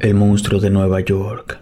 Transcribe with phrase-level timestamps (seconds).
[0.00, 1.58] El monstruo de Nueva York.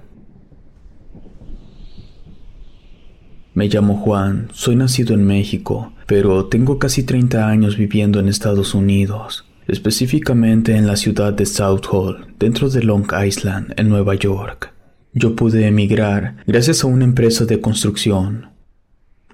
[3.55, 8.75] Me llamo Juan, soy nacido en México, pero tengo casi 30 años viviendo en Estados
[8.75, 14.75] Unidos, específicamente en la ciudad de South Hall, dentro de Long Island, en Nueva York.
[15.15, 18.51] Yo pude emigrar gracias a una empresa de construcción.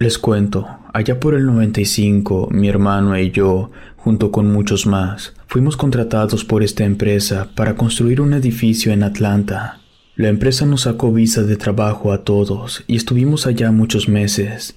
[0.03, 5.77] Les cuento, allá por el 95, mi hermano y yo, junto con muchos más, fuimos
[5.77, 9.79] contratados por esta empresa para construir un edificio en Atlanta.
[10.17, 14.75] La empresa nos sacó visa de trabajo a todos y estuvimos allá muchos meses.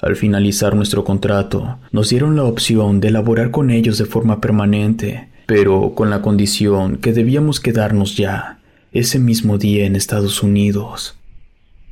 [0.00, 5.28] Al finalizar nuestro contrato, nos dieron la opción de laborar con ellos de forma permanente,
[5.44, 11.15] pero con la condición que debíamos quedarnos ya, ese mismo día en Estados Unidos.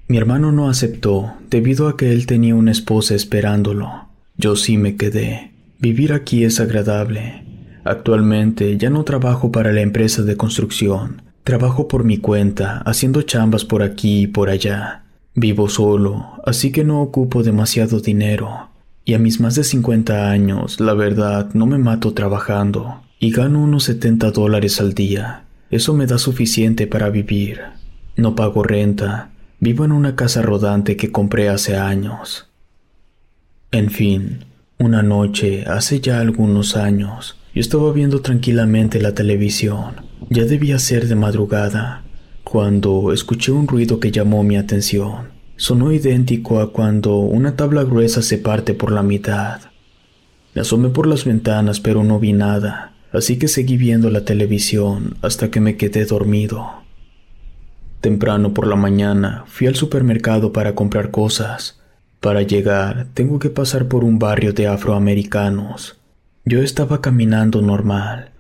[0.08, 4.08] Mi hermano no aceptó debido a que él tenía una esposa esperándolo.
[4.36, 5.52] Yo sí me quedé.
[5.78, 7.44] Vivir aquí es agradable.
[7.84, 13.66] Actualmente ya no trabajo para la empresa de construcción, Trabajo por mi cuenta, haciendo chambas
[13.66, 15.04] por aquí y por allá.
[15.34, 18.70] Vivo solo, así que no ocupo demasiado dinero.
[19.04, 23.02] Y a mis más de 50 años, la verdad, no me mato trabajando.
[23.18, 25.44] Y gano unos 70 dólares al día.
[25.70, 27.60] Eso me da suficiente para vivir.
[28.16, 29.30] No pago renta.
[29.64, 32.50] Vivo en una casa rodante que compré hace años.
[33.72, 34.44] En fin,
[34.78, 41.08] una noche, hace ya algunos años, yo estaba viendo tranquilamente la televisión ya debía ser
[41.08, 42.04] de madrugada
[42.44, 45.30] cuando escuché un ruido que llamó mi atención.
[45.56, 49.62] Sonó idéntico a cuando una tabla gruesa se parte por la mitad.
[50.54, 55.16] Me asomé por las ventanas pero no vi nada, así que seguí viendo la televisión
[55.22, 56.83] hasta que me quedé dormido.
[58.04, 61.80] Temprano por la mañana fui al supermercado para comprar cosas.
[62.20, 65.98] Para llegar tengo que pasar por un barrio de afroamericanos.
[66.44, 68.32] Yo estaba caminando normal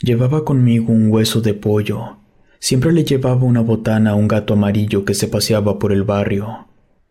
[0.00, 2.16] Llevaba conmigo un hueso de pollo.
[2.58, 6.66] Siempre le llevaba una botana a un gato amarillo que se paseaba por el barrio.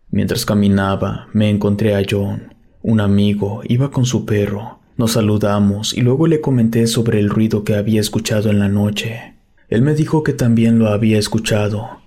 [0.09, 2.53] Mientras caminaba, me encontré a John.
[2.81, 4.81] Un amigo iba con su perro.
[4.97, 9.35] Nos saludamos y luego le comenté sobre el ruido que había escuchado en la noche.
[9.69, 12.00] Él me dijo que también lo había escuchado.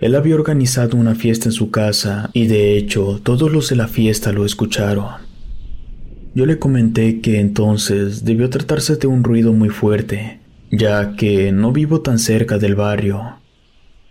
[0.00, 3.86] Él había organizado una fiesta en su casa y de hecho todos los de la
[3.86, 5.06] fiesta lo escucharon.
[6.34, 10.40] Yo le comenté que entonces debió tratarse de un ruido muy fuerte,
[10.70, 13.36] ya que no vivo tan cerca del barrio.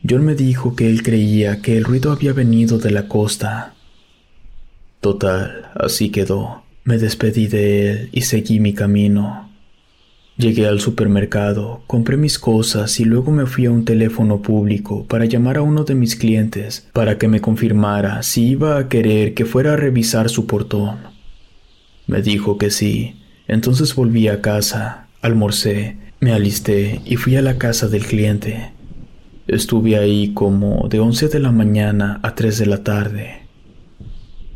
[0.07, 3.73] John me dijo que él creía que el ruido había venido de la costa.
[5.01, 6.63] Total, así quedó.
[6.83, 9.48] Me despedí de él y seguí mi camino.
[10.39, 15.25] Llegué al supermercado, compré mis cosas y luego me fui a un teléfono público para
[15.25, 19.43] llamar a uno de mis clientes para que me confirmara si iba a querer que
[19.43, 20.95] fuera a revisar su portón.
[22.07, 23.15] Me dijo que sí.
[23.49, 28.71] Entonces volví a casa, almorcé, me alisté y fui a la casa del cliente.
[29.45, 33.41] Estuve ahí como de 11 de la mañana a 3 de la tarde.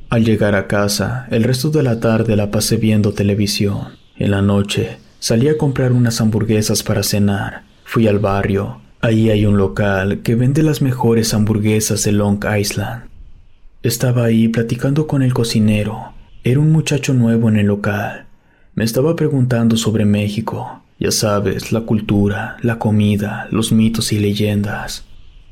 [0.09, 4.01] Al llegar a casa, el resto de la tarde la pasé viendo televisión.
[4.15, 7.63] En la noche, salí a comprar unas hamburguesas para cenar.
[7.85, 8.81] Fui al barrio.
[8.99, 13.05] Ahí hay un local que vende las mejores hamburguesas de Long Island.
[13.83, 16.13] Estaba ahí platicando con el cocinero
[16.45, 18.25] era un muchacho nuevo en el local.
[18.75, 20.81] Me estaba preguntando sobre México.
[20.99, 25.05] Ya sabes, la cultura, la comida, los mitos y leyendas.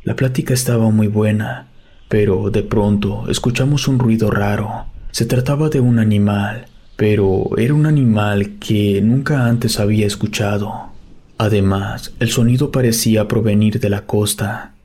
[0.03, 1.69] La plática estaba muy buena,
[2.09, 4.87] pero de pronto escuchamos un ruido raro.
[5.11, 6.65] Se trataba de un animal,
[7.01, 10.91] pero era un animal que nunca antes había escuchado.
[11.39, 14.75] Además, el sonido parecía provenir de la costa.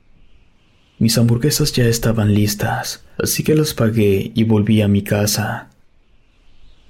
[0.97, 5.69] Mis hamburguesas ya estaban listas, así que las pagué y volví a mi casa.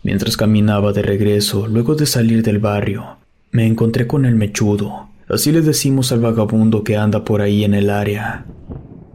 [0.01, 3.17] Mientras caminaba de regreso, luego de salir del barrio,
[3.51, 5.09] me encontré con el mechudo.
[5.27, 8.45] Así le decimos al vagabundo que anda por ahí en el área.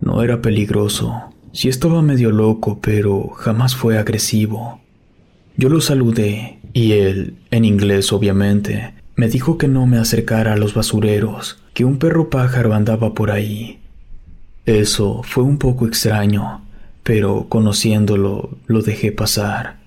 [0.03, 1.33] No era peligroso.
[1.55, 4.83] Sí estaba medio loco, pero jamás fue agresivo.
[5.57, 10.57] Yo lo saludé y él, en inglés obviamente, me dijo que no me acercara a
[10.57, 13.79] los basureros, que un perro pájaro andaba por ahí.
[14.65, 16.63] Eso fue un poco extraño,
[17.03, 19.81] pero conociéndolo lo dejé pasar.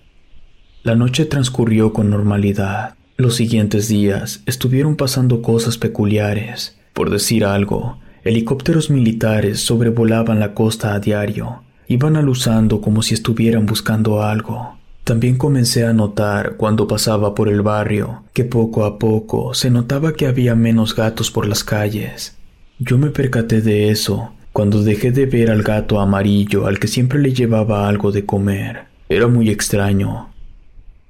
[0.83, 2.93] La noche transcurrió con normalidad.
[3.17, 6.77] Los siguientes días estuvieron pasando cosas peculiares.
[6.93, 11.63] Por decir algo, helicópteros militares sobrevolaban la costa a diario.
[11.87, 14.77] Iban aluzando como si estuvieran buscando algo.
[15.05, 20.13] También comencé a notar cuando pasaba por el barrio que poco a poco se notaba
[20.13, 22.35] que había menos gatos por las calles.
[22.79, 27.19] Yo me percaté de eso cuando dejé de ver al gato amarillo al que siempre
[27.19, 28.85] le llevaba algo de comer.
[29.07, 30.33] Era muy extraño.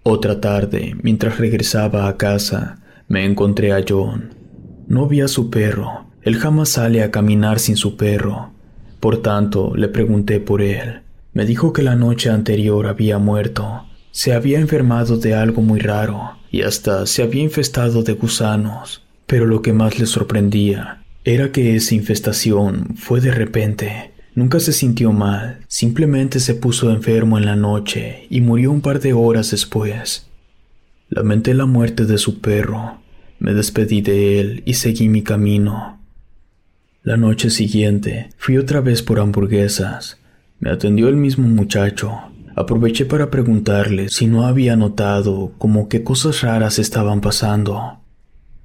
[0.03, 4.33] Otra tarde, mientras regresaba a casa, me encontré a John.
[4.89, 6.07] No vi a su perro.
[6.21, 8.51] Él jamás sale a caminar sin su perro.
[8.99, 11.04] Por tanto, le pregunté por él.
[11.35, 13.85] Me dijo que la noche anterior había muerto.
[14.11, 19.03] Se había enfermado de algo muy raro y hasta se había infestado de gusanos.
[19.27, 24.13] Pero lo que más le sorprendía era que esa infestación fue de repente.
[24.33, 29.01] Nunca se sintió mal, simplemente se puso enfermo en la noche y murió un par
[29.01, 30.27] de horas después.
[31.09, 33.01] Lamenté la muerte de su perro,
[33.39, 35.99] me despedí de él y seguí mi camino.
[37.03, 40.17] La noche siguiente fui otra vez por hamburguesas.
[40.59, 42.13] Me atendió el mismo muchacho.
[42.55, 47.99] Aproveché para preguntarle si no había notado como que cosas raras estaban pasando.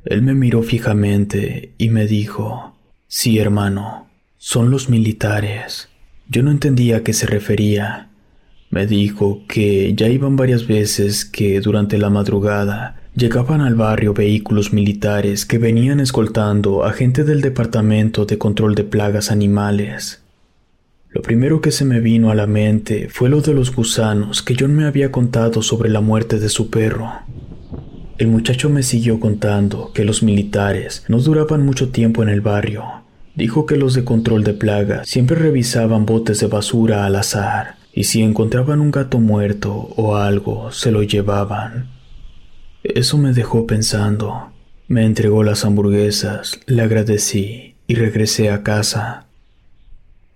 [0.04, 2.76] Él me miró fijamente y me dijo,
[3.08, 4.08] sí hermano,
[4.38, 5.88] son los militares.
[6.28, 8.08] Yo no entendía a qué se refería.
[8.70, 14.72] Me dijo que ya iban varias veces que durante la madrugada llegaban al barrio vehículos
[14.72, 20.22] militares que venían escoltando a gente del Departamento de Control de Plagas Animales.
[21.10, 24.54] Lo primero que se me vino a la mente fue lo de los gusanos que
[24.58, 27.10] John me había contado sobre la muerte de su perro.
[28.18, 33.00] El muchacho me siguió contando que los militares no duraban mucho tiempo en el barrio
[33.34, 38.04] Dijo que los de control de plagas siempre revisaban botes de basura al azar y
[38.04, 41.90] si encontraban un gato muerto o algo, se lo llevaban.
[42.82, 44.52] Eso me dejó pensando.
[44.88, 49.28] Me entregó las hamburguesas, le agradecí y regresé a casa.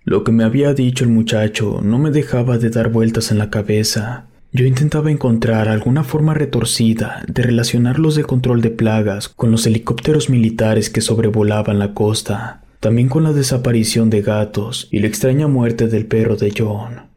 [0.07, 3.49] Lo que me había dicho el muchacho no me dejaba de dar vueltas en la
[3.49, 4.27] cabeza.
[4.51, 9.65] Yo intentaba encontrar alguna forma retorcida de relacionar los de control de plagas con los
[9.65, 15.47] helicópteros militares que sobrevolaban la costa, también con la desaparición de gatos y la extraña
[15.47, 17.07] muerte del perro de John.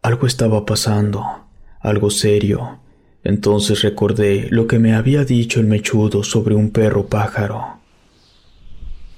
[0.00, 1.22] Algo estaba pasando,
[1.80, 2.80] algo serio.
[3.24, 7.78] Entonces recordé lo que me había dicho el mechudo sobre un perro pájaro.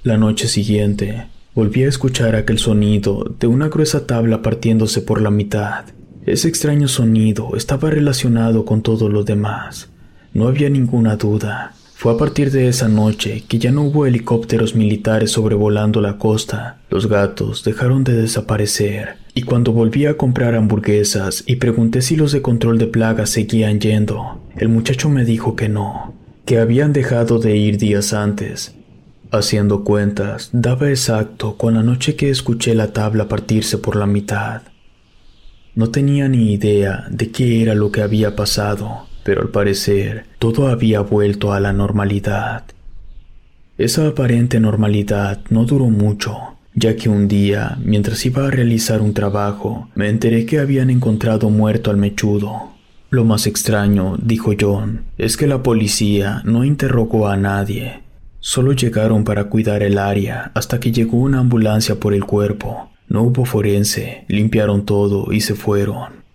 [0.03, 5.29] La noche siguiente, volví a escuchar aquel sonido de una gruesa tabla partiéndose por la
[5.29, 5.85] mitad.
[6.25, 9.89] Ese extraño sonido estaba relacionado con todo lo demás.
[10.33, 11.73] No había ninguna duda.
[11.95, 16.81] Fue a partir de esa noche que ya no hubo helicópteros militares sobrevolando la costa.
[16.89, 19.17] Los gatos dejaron de desaparecer.
[19.35, 23.79] Y cuando volví a comprar hamburguesas y pregunté si los de control de plagas seguían
[23.79, 26.13] yendo, el muchacho me dijo que no,
[26.45, 28.75] que habían dejado de ir días antes.
[29.35, 34.61] Haciendo cuentas, daba exacto con la noche que escuché la tabla partirse por la mitad.
[35.73, 40.67] No tenía ni idea de qué era lo que había pasado, pero al parecer todo
[40.67, 42.65] había vuelto a la normalidad.
[43.79, 46.37] Esa aparente normalidad no duró mucho,
[46.75, 51.49] ya que un día, mientras iba a realizar un trabajo, me enteré que habían encontrado
[51.49, 52.73] muerto al mechudo.
[53.09, 58.03] Lo más extraño, dijo John, es que la policía no interrogó a nadie.
[58.45, 62.91] Solo llegaron para cuidar el área hasta que llegó una ambulancia por el cuerpo.
[63.07, 66.25] No hubo forense, limpiaron todo y se fueron.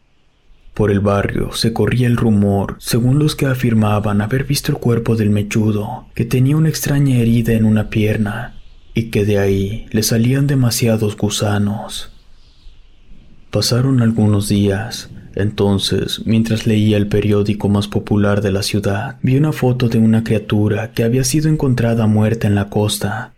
[0.72, 5.16] Por el barrio se corría el rumor, según los que afirmaban haber visto el cuerpo
[5.16, 8.58] del mechudo, que tenía una extraña herida en una pierna,
[8.94, 12.10] y que de ahí le salían demasiados gusanos.
[13.50, 15.10] Pasaron algunos días.
[15.38, 20.24] Entonces, mientras leía el periódico más popular de la ciudad, vi una foto de una
[20.24, 23.32] criatura que había sido encontrada muerta en la costa,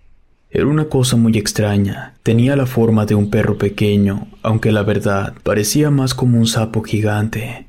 [0.53, 2.15] era una cosa muy extraña.
[2.25, 6.83] Tenía la forma de un perro pequeño, aunque la verdad parecía más como un sapo
[6.83, 7.69] gigante.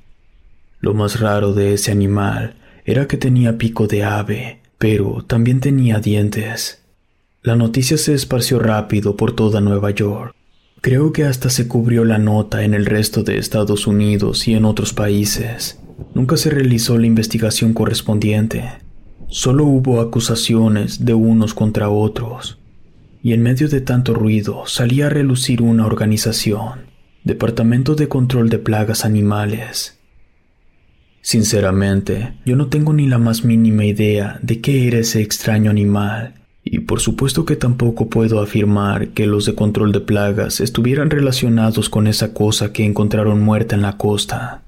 [0.80, 6.00] Lo más raro de ese animal era que tenía pico de ave, pero también tenía
[6.00, 6.82] dientes.
[7.44, 10.36] La noticia se esparció rápido por toda Nueva York.
[10.82, 14.66] Creo que hasta se cubrió la nota en el resto de Estados Unidos y en
[14.66, 15.80] otros países.
[16.16, 18.64] Nunca se realizó la investigación correspondiente.
[19.28, 22.58] Solo hubo acusaciones de unos contra otros.
[23.22, 26.88] Y en medio de tanto ruido salía a relucir una organización,
[27.24, 30.00] Departamento de Control de Plagas Animales.
[31.22, 36.41] Sinceramente, yo no tengo ni la más mínima idea de qué era ese extraño animal,
[36.64, 41.90] y por supuesto que tampoco puedo afirmar que los de control de plagas estuvieran relacionados
[41.90, 44.64] con esa cosa que encontraron muerta en la costa.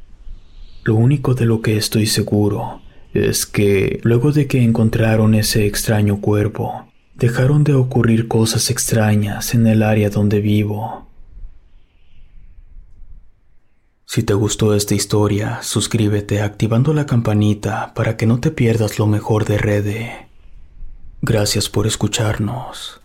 [0.83, 2.81] Lo único de lo que estoy seguro
[3.13, 9.67] es que luego de que encontraron ese extraño cuerpo, dejaron de ocurrir cosas extrañas en
[9.67, 11.07] el área donde vivo.
[14.05, 19.07] Si te gustó esta historia, suscríbete activando la campanita para que no te pierdas lo
[19.07, 20.32] mejor de Rede.
[21.25, 22.99] Gracias por escucharnos.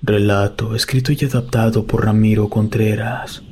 [0.00, 3.42] Relato escrito y adaptado por Ramiro Contreras.